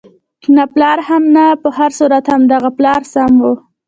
نه 0.55 0.63
پلار 0.73 0.99
هم 1.09 1.23
نه، 1.35 1.45
په 1.61 1.69
هر 1.77 1.91
صورت 1.99 2.23
همدغه 2.33 2.69
پلار 2.77 3.01
سم 3.13 3.33
وو. 3.43 3.53